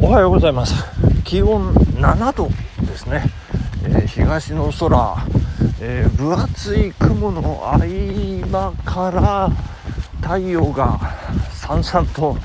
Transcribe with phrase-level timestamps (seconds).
[0.00, 0.74] おはようございます。
[1.24, 2.48] 気温7度
[2.86, 3.24] ですね、
[3.84, 5.16] えー、東の空、
[5.80, 9.50] えー、分厚い雲の合間から
[10.22, 10.98] 太陽が
[11.52, 12.36] さんさんと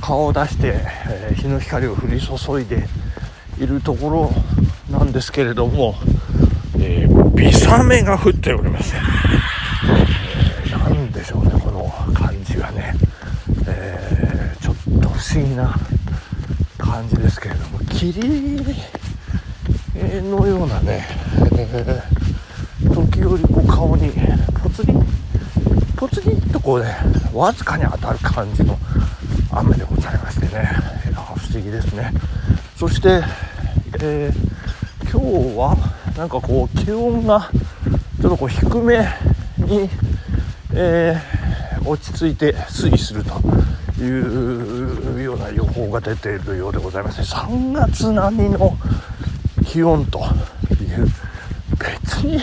[0.00, 2.88] 顔を出して、えー、日の光を降り注いで
[3.58, 4.30] いるところ
[4.90, 5.94] なんですけれども、
[6.78, 12.94] えー、微雨が降っております、えー、なんでしょうねこの感じがね、
[13.68, 15.74] えー、ちょっと不思議な
[16.78, 18.20] 感じですけれども霧
[20.22, 21.04] のようなね、
[21.58, 24.12] えー、時折こう顔に
[24.62, 24.94] ポツリ
[25.96, 26.94] ポツリとこうね
[27.34, 28.78] わずかに当たる感じの
[29.50, 30.68] 雨でございましてね
[31.12, 32.12] 不思議ですね。
[32.76, 33.20] そして、
[34.00, 35.76] えー、今日は
[36.16, 37.50] なんかこう気温が
[38.20, 38.98] ちょっとこう低め
[39.58, 39.90] に、
[40.72, 43.40] えー、落ち着いて推移すると。
[43.98, 47.20] いうような予報が出ているようでございます。
[47.20, 48.76] ね3月並みの
[49.66, 50.26] 気温という。
[51.78, 52.40] 別に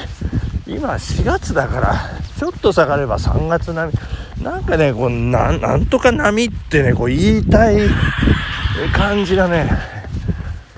[0.68, 1.96] 今4月だから
[2.38, 4.44] ちょっと下がれば3月並み。
[4.44, 7.78] なんかねこうなんとか波ってねこう言いたい
[8.94, 9.70] 感じがね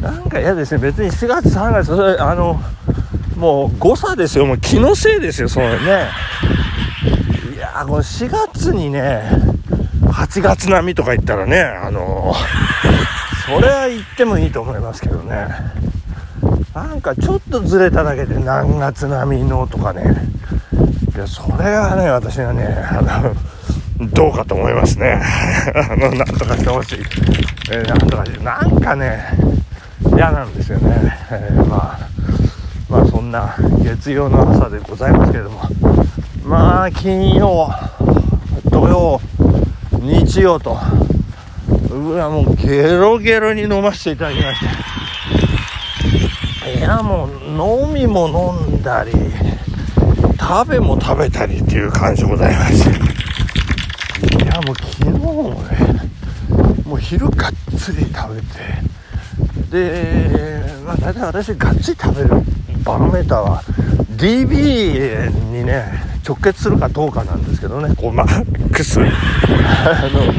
[0.02, 0.81] なんか嫌ですね。
[0.81, 2.59] 別に4月3月それあの
[3.38, 4.46] もう誤差ですよ。
[4.46, 6.09] もう気のせいですよそのね。
[7.56, 9.55] いやこの4月にね
[10.16, 12.34] 8月並みとか言ったらねあの
[13.46, 15.48] それは言ってもいいと思いますけどね。
[16.74, 20.04] なんかちょっとずれただけで何月並みのとかね。
[21.14, 23.02] いやそれはね私はねあ
[24.02, 25.22] のどうかと思いますね。
[25.76, 29.22] あのなんとかしてほしい、なんとかしてなんかね
[30.16, 32.08] 嫌なんですよね、えー、まあ
[32.90, 35.62] まあそんな月曜の朝でございますけれども。
[36.44, 37.70] まあ金曜
[38.70, 39.20] 土曜
[40.06, 40.78] 日曜と。
[41.89, 44.59] うわもうゲロゲロに飲ませていただきまし
[46.73, 47.30] ていやもう
[47.88, 49.12] 飲みも飲んだり
[50.40, 52.90] 食べも食べたりっていう感じでございまして。
[54.44, 56.12] いやもう昨日もね
[56.85, 58.47] もう昼がっつり食べて
[59.72, 62.30] で、まあ、大体私がっつり食べる
[62.84, 63.62] バロメーターは
[64.18, 67.94] DB にね直結するかどうかなんですけどね。
[67.96, 69.00] こうマックス。
[69.00, 69.03] あ
[70.12, 70.34] の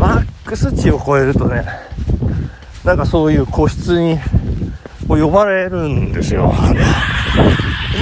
[0.00, 1.64] マックス値を超えるとね
[2.84, 4.18] なんかそういう個室に
[5.06, 6.52] こう呼ばれるんですよ。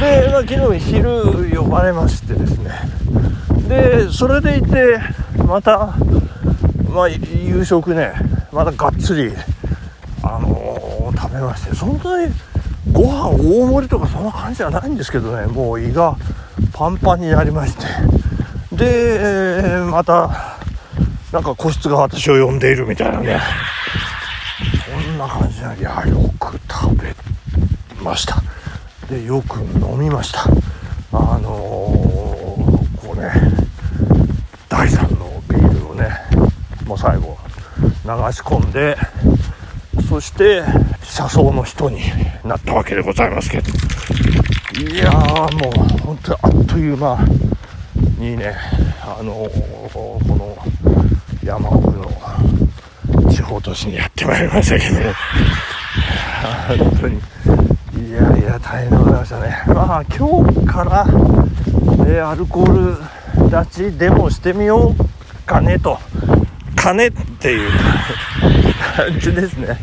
[0.00, 2.70] で、まあ、昨日昼呼ばれましてですね。
[3.68, 4.98] でそれでいて
[5.46, 5.94] また、
[6.90, 8.12] まあ、夕食ね
[8.50, 9.32] またがっつり
[10.22, 12.32] あのー、食べましてそんなに
[12.92, 16.16] ご飯大盛りとかそんな感じじゃないんですけどねもう胃が
[16.78, 17.86] パンパンになりまして。
[18.76, 20.56] で、また
[21.32, 23.40] なんか個室が私を呼んでいるみたいなね。
[24.88, 27.12] そんな感じでいやよく食べ
[28.00, 28.36] ました。
[29.10, 30.44] でよく飲みました。
[31.10, 33.32] あのー、こうね
[34.68, 36.10] 第3のビールをね
[36.86, 37.36] もう最後
[37.82, 38.96] 流し込んで
[40.08, 40.62] そして
[41.02, 41.98] 車窓の人に
[42.44, 43.72] なったわけでございますけど。
[44.78, 47.18] いやーもう本当にあっという間。
[48.18, 48.54] にね
[49.02, 50.56] あのー、この
[51.44, 55.14] 山奥の地方都市にやってまいりましたけども。
[56.68, 57.18] 本当に。
[58.08, 59.64] いやいや大変でございましたね。
[59.66, 61.04] まあ今日から、
[62.06, 62.96] えー、アルコー
[63.40, 65.98] ル立ちでもしてみようかねと。
[66.76, 67.70] 金っていう
[68.96, 69.76] 感じですね。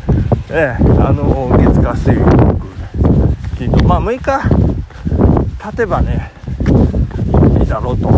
[0.50, 4.75] ええあの月火水木金とまあ6日
[5.70, 6.30] 経てばね
[7.58, 8.16] いいだろうという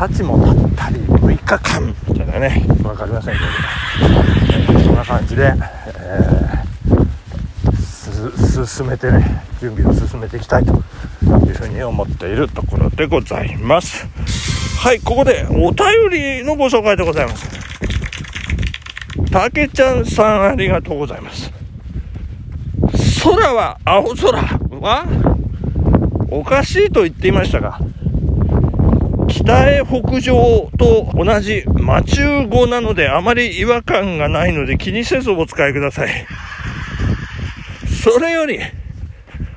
[0.00, 3.46] 立ちも立ったり6日間みたいなね分かりませんけど、
[4.52, 5.52] えー、そんな感じで、
[5.98, 10.76] えー、進めてね準備を進めていきたいとい
[11.50, 14.06] うふうに思っているところでございます。
[14.78, 17.48] はいここでお便りのご紹介でございます。
[19.32, 21.50] たけちゃんさんありがとうございます。
[23.24, 24.40] 空は青空
[24.80, 25.23] は
[26.34, 27.78] おかしいと言っていましたが
[29.28, 36.26] 北へ北上と同じマチュー語なのであまり違和感がないので気にせずお使いください。
[38.04, 38.58] それより、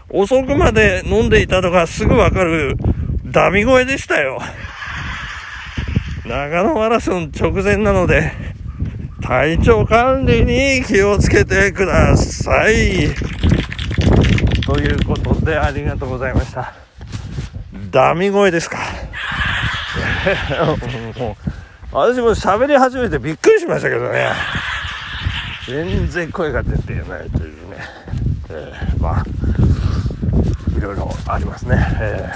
[0.10, 2.78] 遅くまで飲んでいたのがすぐわかる
[3.26, 4.40] ダミ声でしたよ。
[6.26, 8.32] 長野マラソン直前なので、
[9.22, 13.37] 体調管理に気をつけてください。
[14.68, 16.74] ということで、ありがとうございました。
[17.90, 18.78] ダミ声ですか。
[21.18, 21.36] もう
[21.92, 24.30] 私も喋り始めてびっくりしましたけどね
[25.68, 27.78] 全然声が出てないというね、
[28.50, 29.26] えー、まあ
[30.78, 32.30] いろいろありますね、え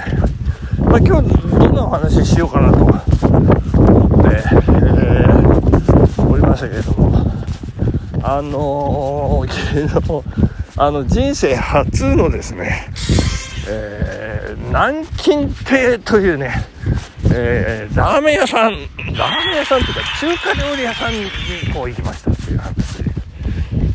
[0.78, 1.28] ー、まあ、今日
[1.58, 3.00] どんなお話ししようかなと思っ
[4.30, 7.31] て、えー、おりましたけれども
[8.38, 10.24] あのー、昨日
[10.78, 12.88] あの人生初のですね、
[13.68, 16.66] えー、南京亭というね
[17.34, 21.30] えー、ラーメン屋さん、ラーメン屋さんというか中華料理屋さんに
[21.74, 23.04] こう行きましたっていう話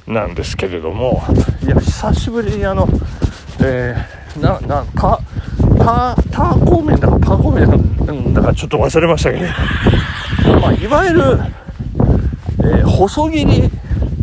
[0.07, 1.24] なんですけれども、
[1.63, 2.88] いや、久しぶりにあの、
[3.60, 5.19] えー、な、な、た、
[5.78, 7.56] た、ターコーメンだかパーコー
[8.07, 11.22] メンだかちょっと忘れましたけど、まあ、いわゆる、
[12.60, 13.69] えー、細切り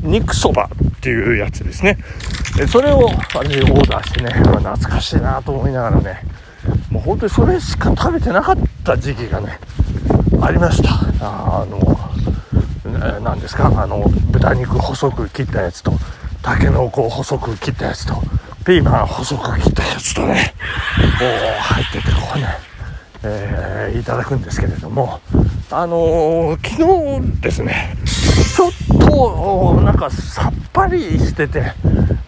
[0.05, 1.99] 肉そばっていうやつですね。
[2.69, 6.21] それを私オーダーしてね、懐かしいなと思いながらね、
[6.91, 9.59] もう本当にそれしか食べてなかった時期がね
[10.41, 10.91] ありました。
[11.21, 11.99] あの
[13.21, 13.67] 何ですか？
[13.83, 15.93] あの豚肉細く切ったやつと
[16.43, 18.15] たけのこ細く切ったやつと
[18.65, 20.55] ピーマン細く切ったやつとね
[20.99, 22.47] お入っててこうね、
[23.25, 25.21] えー、いただくんですけれども。
[25.71, 28.71] あのー、昨日ですねちょっ
[29.14, 31.72] となんかさっぱりしてて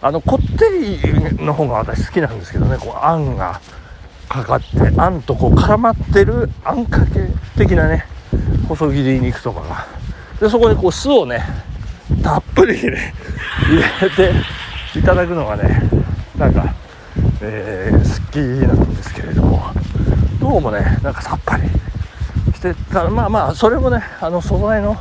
[0.01, 2.77] あのこってりの方が私好きなんですけどね。
[2.77, 3.59] こうあんが
[4.29, 4.67] かかって
[4.97, 8.05] あんとこう絡まってるあんかけ的なね
[8.67, 9.85] 細切り肉とかが。
[10.39, 11.43] でそこにこう酢をね
[12.23, 12.97] たっぷり入れ
[13.67, 14.31] 入れて
[14.99, 15.89] いただくのがね
[16.37, 16.73] なんか、
[17.41, 18.37] えー、好き
[18.67, 19.57] なんですけれども。
[20.39, 21.63] どうもねなんかさっぱり
[22.55, 23.09] してた。
[23.09, 24.95] まあまあそれもねあの素材の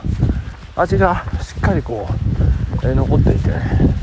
[0.75, 1.25] 味が
[1.67, 2.07] かりこ
[2.83, 3.95] う、えー、残っていてね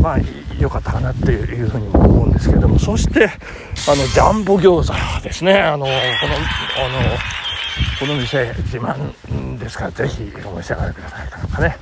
[0.00, 0.18] まあ
[0.58, 3.24] 良かったかなっていうふうにも思うんですけどもそして
[3.88, 5.60] あのジャンボ餃子ですね。
[5.60, 7.18] あのこのあの
[7.98, 11.76] この店自慢ですからぜひお召し上がりくださいとかね、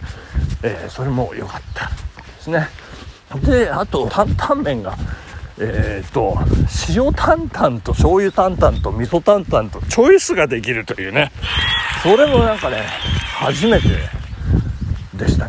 [0.62, 1.92] えー、それも良かったで
[2.40, 2.68] すね。
[3.44, 4.96] であと担々麺が
[5.62, 6.38] えーと、
[6.88, 11.30] 塩担々と醤油担々と味噌担々とチョイスができるというね。
[12.02, 12.78] それもなんかね
[13.34, 13.88] 初めて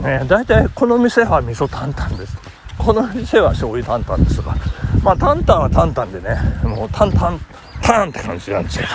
[0.01, 0.23] ね。
[0.27, 2.37] 大体この店は味噌担々です。
[2.77, 4.55] この店は醤油担々ですが。
[5.03, 7.39] まあ担々は担々でねもう担々
[7.81, 8.89] パンって感じなんですけど。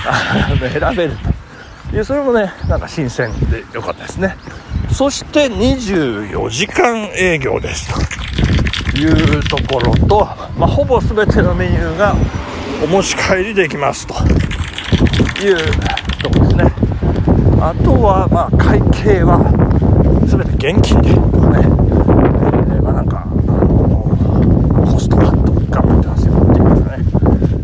[0.80, 1.16] 選べる
[1.90, 1.96] と。
[1.96, 4.36] いうそれもねなんか新鮮でよかったですね。
[4.92, 8.98] そして24時間営業ですと。
[8.98, 12.14] いうところと、まあ、ほぼ全てのメニューが
[12.82, 14.14] お持ち帰りできますと。
[15.42, 15.56] いう
[16.22, 16.90] ところですね。
[17.60, 19.38] あとはまあ会計は
[20.60, 27.02] 現金でとかね、えー、まあなんか、あのコストカット頑張ってますよっていうかね、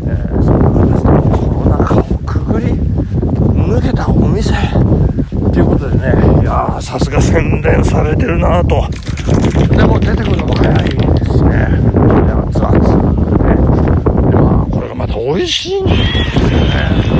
[0.07, 4.57] えー、そんな形でコロナ禍をくぐり抜けたお店っ
[5.53, 8.87] ていうことでねいやさすが洗練されてるなと。
[9.75, 11.67] でも出てくるのも早いですしね
[12.47, 12.71] 熱々。
[12.73, 13.55] ね
[14.31, 17.17] でまあこれがまた美味しいんですよね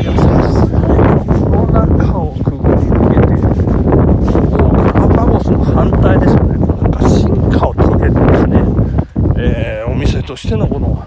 [0.00, 0.94] いやさすがに
[1.26, 3.40] コロナ禍をくぐり抜けて
[4.50, 8.62] もうガラパゴスの反対ですよねこうなんか進化を遂げたね、
[9.38, 11.04] えー、お店としてのこの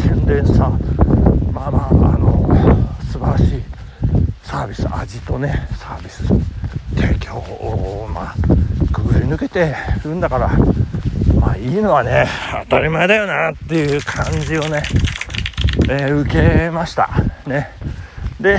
[0.00, 0.68] 洗練さ
[1.52, 2.48] まあまああの
[3.12, 3.62] 素晴らしい
[4.42, 6.26] サービス味とねサービス
[6.96, 10.50] 提供をまあくぐり抜けてるんだから
[11.38, 12.26] まあいいのはね
[12.64, 14.82] 当たり前だよなっていう感じをね、
[15.88, 17.08] えー、受けました。
[17.46, 17.70] ね。
[18.40, 18.58] で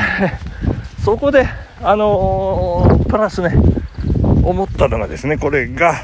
[1.03, 1.50] そこで
[1.82, 3.53] あのー、プラスね
[4.41, 5.96] 思ったのがですねこれが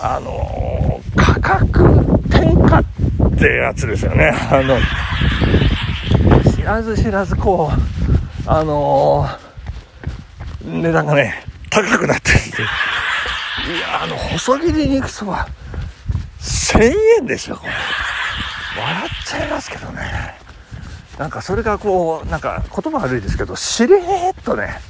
[0.00, 1.86] あのー、価格
[2.28, 2.95] 転嫁
[3.36, 4.32] ってやつですよね。
[4.50, 4.78] あの
[6.56, 15.46] 知らず知らずこうあのー、値段がね高くなってるんでいやあの細切り肉そば
[16.40, 17.72] 1000円ですよこれ。
[18.82, 20.34] 笑っちゃいますけどね。
[21.18, 24.80] なんかそれがこうなんか言葉悪いですけどしれーっとね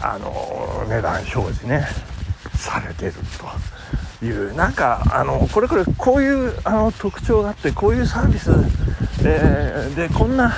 [0.00, 1.86] あの値段表示ね
[2.54, 3.46] されてると。
[4.26, 8.50] いうなんかあのこれこれこういうあの特徴があってこういうサービス、
[9.24, 10.52] えー、でこんな、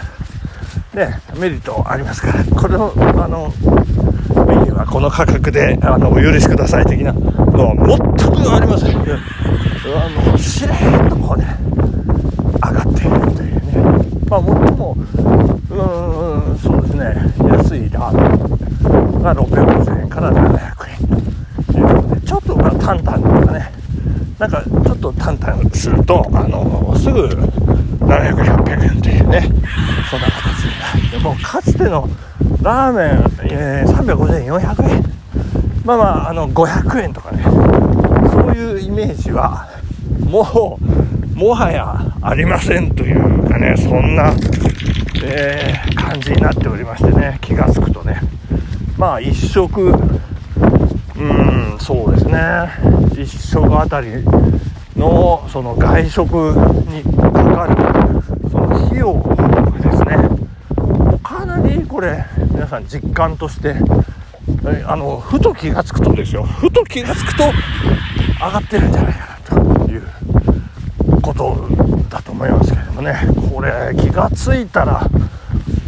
[0.93, 3.53] ね、メリットありますからこれをあの
[4.47, 8.97] メニューはこの価格であのお許しください的なのは全くありません。
[8.97, 11.47] あのしれーっとこうね
[12.55, 13.73] 上がっているというね。
[14.29, 14.97] まあ最も
[15.71, 17.05] うんそうですね
[17.49, 20.99] 安いラーメンが650円から700円
[21.67, 23.34] ということでちょっとまあタンタンとかね
[24.45, 29.41] なんかちょっとタンタンするとあのすぐ700円600円というね
[30.11, 32.07] そんな形でもかつての
[32.61, 35.03] ラーメン、えー、350円400円
[35.87, 37.43] まあまああの500円とかね。
[37.43, 39.67] そういうイメージは
[40.21, 44.35] もうもはやありませんというかねそんな、
[45.25, 48.21] えー、感じになっておりましてね気が付くとね。
[48.99, 49.95] まあ1食
[51.81, 52.35] そうですね。
[53.15, 54.09] 1食あたり
[54.97, 56.33] のその外食
[56.89, 59.15] にかかるその費用
[59.83, 60.17] ですね。
[61.23, 63.75] かなりこれ皆さん実感として
[64.87, 66.45] あのふと気が付くとですよ。
[66.45, 70.03] ふと気が付くと上がってるんじゃないかなという
[71.23, 71.69] こと
[72.09, 73.15] だと思いますけれどもね。
[73.53, 75.09] これ気が付いたら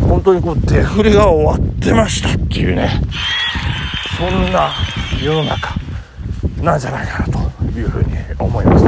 [0.01, 2.91] 本当にこうデフレが終わってましたっていうね。
[4.17, 4.71] そんな
[5.25, 5.75] 世の中
[6.63, 8.85] なんじゃないかなというふうに思います、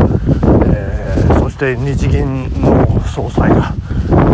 [0.67, 3.75] えー、そして日銀の総裁が、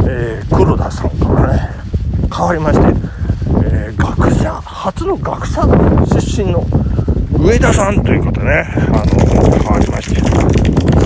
[0.09, 1.71] えー、黒田さんからね
[2.35, 2.87] 変わりまして、
[3.67, 5.63] えー、学者初の学者
[6.07, 6.67] 出身の
[7.39, 9.15] 上田さんということでね、あの
[9.59, 10.21] 変わりまして。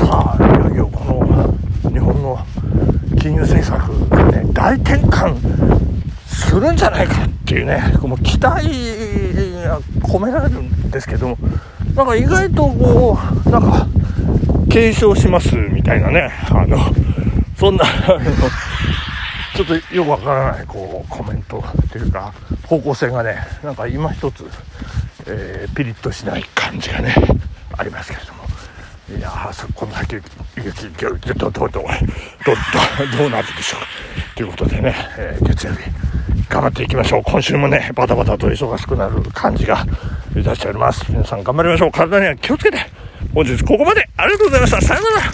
[0.08, 2.38] さあいよいよこの日本の
[3.20, 5.36] 金融政策がね大転換
[6.26, 8.68] するんじゃないかっていうねもう期待
[9.68, 11.38] が込められるんですけども
[11.94, 13.86] なんか意外とこうなんか
[14.70, 16.78] 継承しますみたいなねあの
[17.56, 17.84] そんな
[19.56, 22.32] ちょっとよくわからないこうコメントというか
[22.66, 24.44] 方向性がねなんか今一つ、
[25.26, 27.14] えー、ピリッとしない感じがね
[27.76, 28.38] ありますけれども。
[29.16, 36.07] いやーこの先どどどどどどどうなるでしょうということでね、えー、月曜日
[36.48, 37.22] 頑張っていきましょう。
[37.24, 39.84] 今週もねバタバタと忙しくなる感じが
[40.36, 41.04] いたしております。
[41.08, 41.92] 皆さん頑張りましょう。
[41.92, 42.78] 体には気をつけて。
[43.34, 44.08] 本日ここまで。
[44.16, 44.80] ありがとうございました。
[44.80, 45.32] さよなら。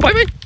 [0.00, 0.45] バイバイ。